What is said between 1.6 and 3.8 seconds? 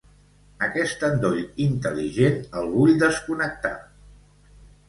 intel·ligent el vull desconnectar.